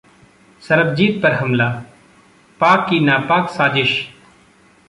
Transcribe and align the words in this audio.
सरबजीत 0.63 1.21
पर 1.23 1.31
हमला 1.31 1.69
पाक 2.59 2.87
की 2.89 2.99
'नापाक' 2.99 3.49
साजिश! 3.49 3.93